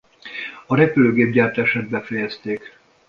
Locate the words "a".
0.65-0.75